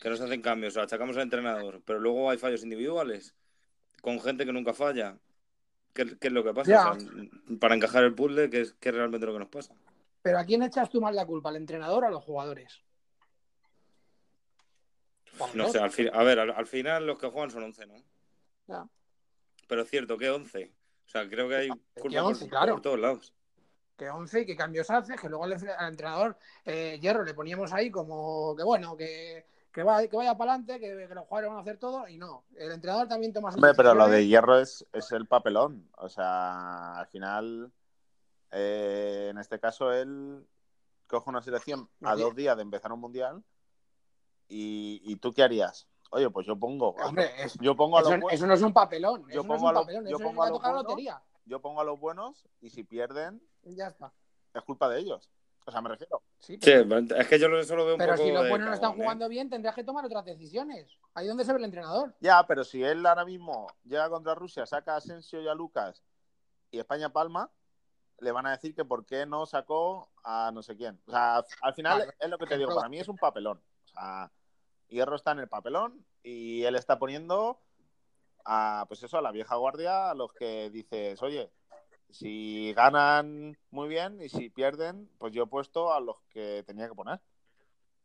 [0.03, 3.35] que no se hacen cambios, o achacamos al entrenador, pero luego hay fallos individuales
[4.03, 5.19] con gente que nunca falla.
[5.95, 6.91] ¿Qué, qué es lo que pasa?
[6.91, 7.09] O sea,
[7.59, 9.75] para encajar el puzzle, ¿qué es, qué es realmente lo que nos pasa?
[10.21, 11.49] Pero ¿a quién echas tú más la culpa?
[11.49, 12.83] ¿Al entrenador o a los jugadores?
[15.55, 17.95] No sé, al fin, a ver, al, al final los que juegan son 11, ¿no?
[18.67, 18.87] Ya.
[19.69, 20.73] Pero es cierto, ¿qué 11?
[21.07, 22.41] O sea, creo que hay ¿Qué culpa por- 11?
[22.45, 22.81] por, Claro.
[22.81, 23.35] todos lados.
[23.97, 27.73] Que 11 y qué cambios hace, que luego al, al entrenador eh, Hierro le poníamos
[27.73, 31.49] ahí como que bueno, que, que, va- que vaya para adelante, que, que los jugadores
[31.51, 32.45] van a hacer todo y no.
[32.57, 35.89] El entrenador también toma Hombre, pero lo de hierro es, es el papelón.
[35.97, 37.73] O sea, al final,
[38.51, 40.47] eh, en este caso, él
[41.07, 43.43] coge una selección a dos días de empezar un mundial.
[44.49, 45.89] ¿Y, y tú qué harías?
[46.11, 46.91] Oye, pues yo pongo.
[47.05, 49.23] Hombre, es- yo pongo a los eso, no es un papelón.
[49.29, 50.05] yo Eso no es pongo un a los- papelón.
[50.05, 50.91] yo Eso pongo es a los tocar la buenos.
[50.93, 51.23] lotería.
[51.45, 54.13] yo pongo a los buenos y si pierden, Ya está.
[54.55, 55.31] es culpa de ellos.
[55.65, 56.23] O sea, me refiero.
[56.39, 58.51] Sí, pero, pero es que yo eso lo veo un pero poco si los de
[58.51, 58.97] buenos no están ¿eh?
[58.97, 60.97] jugando bien, tendrías que tomar otras decisiones.
[61.15, 62.15] Ahí donde se ve el entrenador.
[62.21, 66.05] Ya, pero si él ahora mismo llega contra Rusia, saca a Asensio y a Lucas
[66.71, 67.51] y España palma,
[68.21, 71.01] le van a decir que por qué no sacó a no sé quién.
[71.07, 72.13] O sea, al final Claro.
[72.21, 73.61] es lo que te digo, para mí es un papelón.
[73.97, 74.31] Sea,
[74.89, 77.61] Hierro está en el papelón y él está poniendo
[78.45, 81.51] a, pues eso, a la vieja guardia, a los que dices, oye,
[82.11, 86.89] si ganan muy bien y si pierden, pues yo he puesto a los que tenía
[86.89, 87.21] que poner.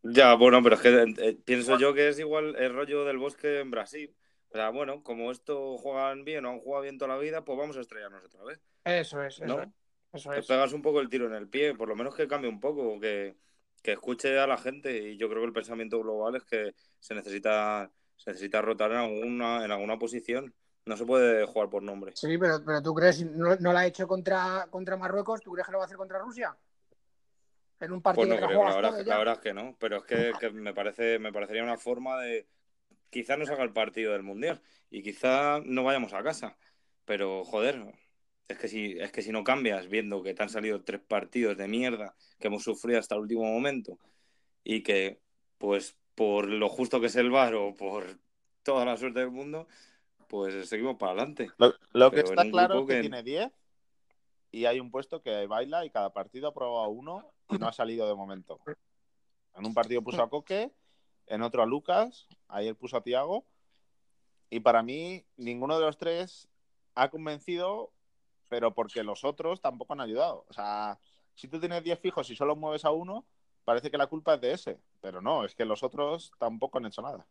[0.04, 3.60] Ya, bueno, pero es que eh, pienso yo que es igual el rollo del bosque
[3.60, 4.16] en Brasil.
[4.50, 7.58] O sea, bueno, como esto juegan bien o han jugado bien toda la vida, pues
[7.58, 9.62] vamos a estrellarnos otra vez, Eso es, eso ¿no?
[9.62, 9.70] es.
[10.12, 10.48] Eso Te es.
[10.48, 13.00] pegas un poco el tiro en el pie, por lo menos que cambie un poco,
[13.00, 13.38] que,
[13.82, 15.10] que escuche a la gente.
[15.10, 18.98] Y yo creo que el pensamiento global es que se necesita, se necesita rotar en
[18.98, 20.54] alguna, en alguna posición.
[20.86, 22.12] No se puede jugar por nombre.
[22.16, 25.66] Sí, pero, pero tú crees, no, no lo ha hecho contra, contra Marruecos, ¿tú crees
[25.68, 26.56] que lo va a hacer contra Rusia?
[27.80, 29.12] En un partido Pues no que creo, la verdad, todo es- ya.
[29.14, 29.76] la verdad es que no.
[29.80, 32.48] Pero es que, que me parece, me parecería una forma de.
[33.10, 36.58] Quizá no se haga el partido del mundial y quizá no vayamos a casa.
[37.06, 37.84] Pero joder,
[38.52, 41.58] es que si, es que si no cambias, viendo que te han salido tres partidos
[41.58, 43.98] de mierda que hemos sufrido hasta el último momento,
[44.64, 45.20] y que,
[45.58, 48.06] pues, por lo justo que es el VAR o por
[48.64, 49.68] toda la suerte del mundo,
[50.28, 51.50] pues seguimos para adelante.
[51.58, 53.52] Lo, lo que está claro es que, que- tiene 10
[54.52, 57.74] y hay un puesto que baila y cada partido ha probado uno y no ha
[57.74, 58.60] salido de momento.
[59.56, 60.72] En un partido puso a Coque,
[61.28, 63.46] en otro a Lucas, ayer puso a Tiago
[64.50, 66.48] y para mí ninguno de los tres
[66.96, 67.92] ha convencido,
[68.52, 70.44] pero porque los otros tampoco han ayudado.
[70.50, 71.00] O sea,
[71.34, 73.24] si tú tienes 10 fijos y solo mueves a uno,
[73.64, 76.86] parece que la culpa es de ese, pero no, es que los otros tampoco han
[76.88, 77.26] hecho nada.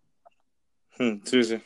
[0.99, 1.63] Hmm, Sí, sí.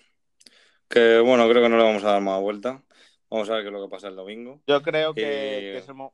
[0.89, 2.83] Que bueno, creo que no le vamos a dar más vuelta.
[3.31, 4.61] Vamos a ver qué es lo que pasa el domingo.
[4.67, 6.13] Yo creo que, Eh, que es, el mo-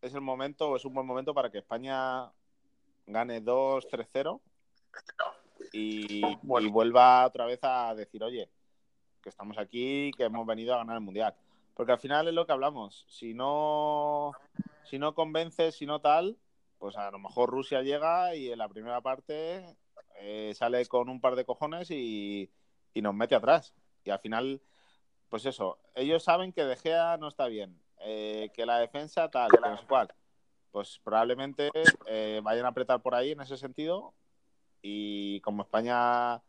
[0.00, 2.32] es el momento, o es un buen momento para que España
[3.06, 4.40] gane 2-3-0
[5.74, 8.48] y, y vuelva otra vez a decir, oye,
[9.22, 11.34] que estamos aquí, que hemos venido a ganar el Mundial.
[11.74, 13.04] Porque al final es lo que hablamos.
[13.08, 14.32] Si no,
[14.84, 16.36] si no convences, si no tal,
[16.78, 19.76] pues a lo mejor Rusia llega y en la primera parte
[20.18, 22.50] eh, sale con un par de cojones y,
[22.94, 23.74] nos mete atrás.
[24.04, 24.60] Y al final,
[25.28, 29.50] pues eso, ellos saben que De Gea no está bien, eh, que la defensa tal,
[29.60, 30.12] no sé cuál.
[30.70, 31.70] Pues probablemente
[32.06, 34.14] eh, vayan a apretar por ahí en ese sentido
[34.82, 36.42] y como España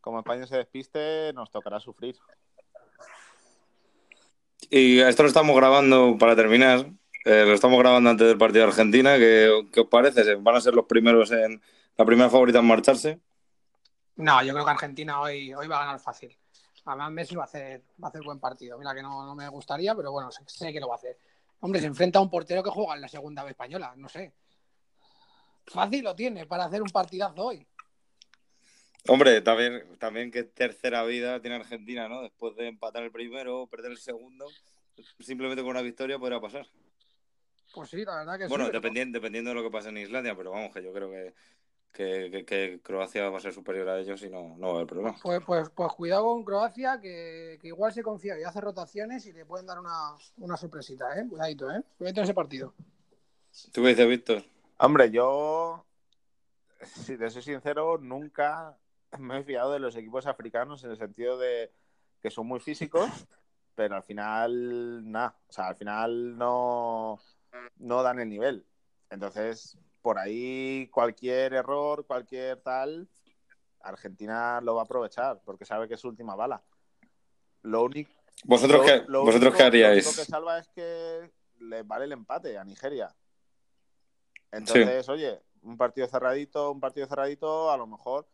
[0.00, 2.16] como España se despiste nos tocará sufrir.
[4.70, 6.86] Y esto lo estamos grabando para terminar.
[7.24, 9.18] eh, lo estamos grabando antes del partido de Argentina.
[9.18, 10.36] ¿Qué, qué os parece?
[10.36, 11.60] ¿Van a ser los primeros en
[11.96, 13.20] la primera favorita en marcharse?
[14.16, 16.36] No, yo creo que Argentina hoy, hoy va a ganar fácil.
[16.84, 18.78] Además, Messi va a hacer, va a hacer buen partido.
[18.78, 21.18] Mira que no, no me gustaría, pero bueno, sé, sé que lo va a hacer.
[21.60, 24.34] Hombre, se enfrenta a un portero que juega en la segunda vez española, no sé.
[25.66, 27.66] Fácil lo tiene para hacer un partidazo hoy.
[29.08, 32.22] Hombre, también, también que tercera vida tiene Argentina, ¿no?
[32.22, 34.46] Después de empatar el primero, perder el segundo,
[35.18, 36.66] simplemente con una victoria podrá pasar.
[37.72, 38.70] Pues sí, la verdad que Bueno, sí.
[38.70, 41.34] pero- dependiendo, dependiendo de lo que pase en Islandia, pero vamos, que yo creo que,
[41.92, 44.76] que, que- que Croacia va a ser superior a ellos y no, no va a
[44.76, 45.16] haber problema.
[45.22, 49.32] Pues, pues, pues cuidado con Croacia, que, que igual se confía y hace rotaciones y
[49.32, 51.26] le pueden dar una, una sorpresita, ¿eh?
[51.28, 51.82] Cuidadito, ¿eh?
[51.96, 52.74] Cuidadito en ese partido.
[53.72, 54.44] ¿Tú qué dices, Víctor?
[54.78, 55.84] Hombre, yo,
[56.82, 58.76] si te soy sincero, nunca
[59.18, 61.72] me he fiado de los equipos africanos en el sentido de
[62.20, 63.08] que son muy físicos,
[63.74, 67.18] pero al final, nada, o sea, al final no,
[67.76, 68.66] no dan el nivel.
[69.10, 73.08] Entonces, por ahí cualquier error, cualquier tal,
[73.80, 76.62] Argentina lo va a aprovechar porque sabe que es su última bala.
[77.62, 78.10] Lo único,
[78.44, 80.06] ¿Vosotros, lo- qué, lo ¿vosotros único- qué Lo haríais?
[80.06, 83.14] único que salva es que le vale el empate a Nigeria.
[84.52, 88.26] Entonces, oye, un partido cerradito, un partido cerradito, a lo mejor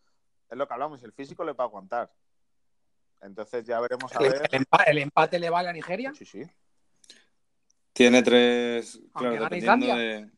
[0.50, 2.12] es lo que hablamos, el físico le va a aguantar.
[3.20, 4.42] Entonces ya veremos a El, ver.
[4.52, 6.12] el empa- el empate le vale a Nigeria.
[6.14, 6.42] Sí, sí.
[7.92, 8.96] Tiene tres.
[8.96, 9.96] Aunque Claro, gane dependiendo Islandia.
[9.96, 10.30] de.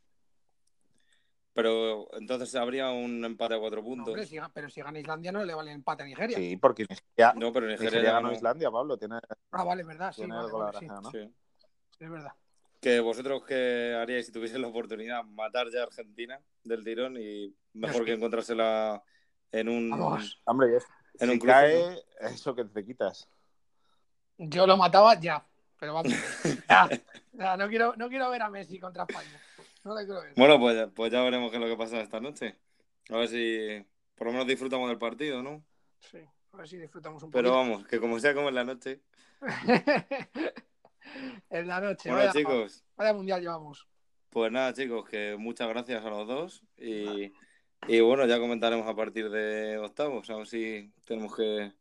[1.53, 4.09] Pero entonces habría un empate a cuatro No, puntos.
[4.09, 6.39] hombre, si, pero si gana Islandia no le vale el empate a Nigeria.
[6.39, 8.35] Sí, porque Nigeria, No, pero Nigeria, Nigeria ya ganó no.
[8.35, 8.97] Islandia, Pablo.
[8.97, 9.17] Tiene,
[9.51, 11.11] Ah, vale, es verdad, sí, tiene vale, sí, ¿no?
[11.11, 11.35] Sí.
[11.99, 12.33] es verdad.
[12.81, 17.53] Que vosotros qué haríais si tuviese la oportunidad matar ya a Argentina del tirón y
[17.73, 18.05] mejor sí.
[18.05, 19.03] que encontrársela
[19.53, 19.91] en un.
[19.91, 20.41] Vamos.
[20.45, 20.87] Hombre, es-
[21.21, 23.29] En si un cruce, cae, eso que te quitas.
[24.39, 25.45] Yo lo mataba ya,
[25.81, 26.13] pero vamos.
[26.69, 26.89] ya,
[27.33, 29.41] ya, no, quiero, no quiero ver a Messi contra España.
[29.85, 30.33] No le quiero ver.
[30.37, 32.57] Bueno, pues, ya- pues ya veremos qué es lo que pasa esta noche.
[33.11, 33.85] A ver si
[34.15, 35.65] por lo menos disfrutamos del partido, ¿no?
[36.01, 36.19] Sí,
[36.53, 37.57] a ver si disfrutamos un Pero poquito.
[37.71, 39.01] vamos, que como sea como en la noche.
[41.51, 42.11] en la noche.
[42.11, 43.89] Bueno, vaya, chicos, vaya mundial llevamos.
[44.31, 47.33] Pues nada, chicos, que muchas gracias a los dos y,
[47.87, 51.73] y bueno, ya comentaremos a partir de octavos, a ver si tenemos que,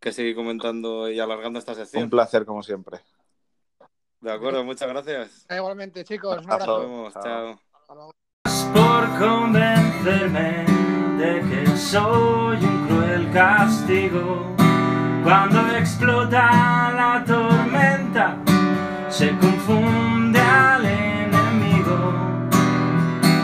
[0.00, 2.04] que seguir comentando y alargando esta sección.
[2.04, 3.00] Un placer, como siempre.
[4.20, 5.46] De acuerdo, muchas gracias.
[5.50, 6.78] Igualmente, chicos, un Abrazo.
[6.78, 7.22] Nos vemos, Chao.
[7.22, 7.60] chao.
[7.74, 8.12] Hasta luego.
[8.74, 10.64] por convencerme
[11.18, 14.54] de que soy un cruel castigo.
[15.22, 16.42] Cuando explota
[16.94, 18.36] la tormenta,
[19.10, 22.12] se confunde al enemigo.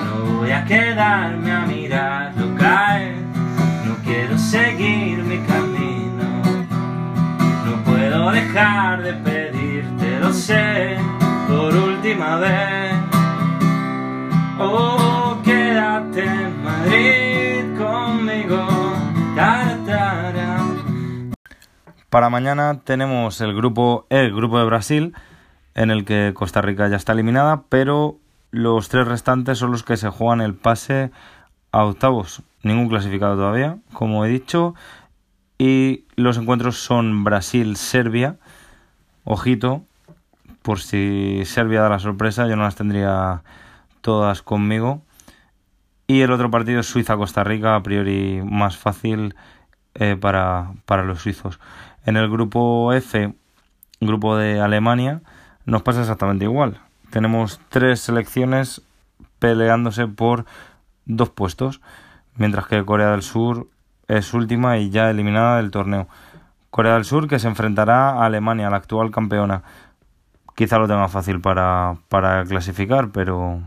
[0.05, 1.40] No voy a quedarme
[22.11, 25.15] Para mañana tenemos el grupo E, el grupo de Brasil,
[25.77, 28.17] en el que Costa Rica ya está eliminada, pero
[28.51, 31.13] los tres restantes son los que se juegan el pase
[31.71, 32.43] a octavos.
[32.65, 34.75] Ningún clasificado todavía, como he dicho.
[35.57, 38.39] Y los encuentros son Brasil-Serbia.
[39.23, 39.85] Ojito,
[40.63, 43.45] por si Serbia da la sorpresa, yo no las tendría
[44.01, 45.03] todas conmigo.
[46.09, 49.37] Y el otro partido es Suiza-Costa Rica, a priori más fácil
[49.95, 51.61] eh, para, para los suizos.
[52.05, 53.35] En el grupo F,
[54.01, 55.21] grupo de Alemania,
[55.67, 56.81] nos pasa exactamente igual.
[57.11, 58.83] Tenemos tres selecciones
[59.39, 60.47] peleándose por
[61.05, 61.81] dos puestos,
[62.37, 63.69] mientras que Corea del Sur
[64.09, 66.09] es última y ya eliminada del torneo.
[66.71, 69.63] Corea del Sur que se enfrentará a Alemania, la actual campeona.
[70.55, 73.61] Quizá lo tenga fácil para, para clasificar, pero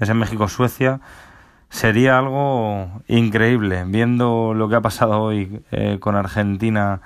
[0.00, 1.00] es en México-Suecia.
[1.74, 7.00] Sería algo increíble, viendo lo que ha pasado hoy eh, con Argentina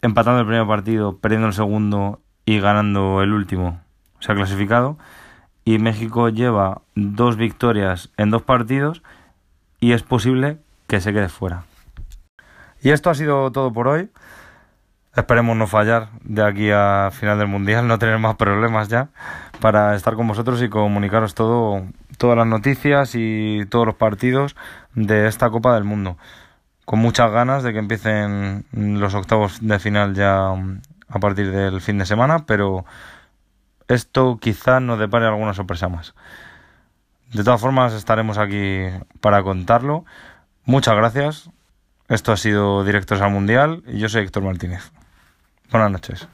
[0.00, 3.78] empatando el primer partido, perdiendo el segundo y ganando el último.
[4.18, 4.96] Se ha clasificado.
[5.62, 9.02] Y México lleva dos victorias en dos partidos
[9.78, 10.56] y es posible
[10.86, 11.64] que se quede fuera.
[12.80, 14.08] Y esto ha sido todo por hoy.
[15.14, 19.10] Esperemos no fallar de aquí a final del mundial, no tener más problemas ya
[19.60, 21.84] para estar con vosotros y comunicaros todo,
[22.20, 24.54] todas las noticias y todos los partidos
[24.94, 26.18] de esta Copa del Mundo.
[26.84, 31.80] Con muchas ganas de que empiecen los octavos de final ya mm, a partir del
[31.80, 32.84] fin de semana, pero
[33.88, 36.14] esto quizás nos depare alguna sorpresa más.
[37.32, 38.82] De todas formas, estaremos aquí
[39.22, 40.04] para contarlo.
[40.66, 41.48] Muchas gracias.
[42.08, 44.92] Esto ha sido Directos al Mundial y yo soy Héctor Martínez.
[45.70, 46.28] Buenas noches.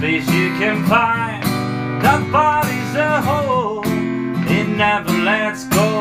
[0.00, 1.42] Peace you can find,
[2.02, 5.95] the body's a whole, it never lets go.